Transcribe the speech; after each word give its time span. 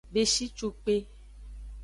Beshicukpe. 0.13 0.95